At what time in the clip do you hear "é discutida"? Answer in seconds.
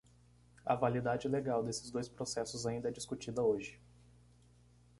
2.89-3.43